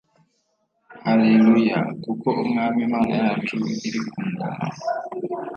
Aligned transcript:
Haleluya! 1.03 1.79
Kuko 2.03 2.27
Umwami 2.43 2.79
Imana 2.87 3.13
yacu 3.23 3.55
iri 3.87 4.01
ku 4.09 4.19
ngoma. 4.29 4.65